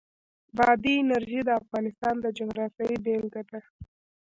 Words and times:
بادي 0.57 0.93
انرژي 1.03 1.41
د 1.45 1.49
افغانستان 1.61 2.15
د 2.21 2.25
جغرافیې 2.37 2.95
بېلګه 3.05 3.41
ده. 3.49 3.59